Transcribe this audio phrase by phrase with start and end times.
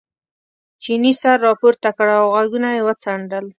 [0.83, 3.45] چیني سر را پورته کړ او غوږونه یې وڅنډل.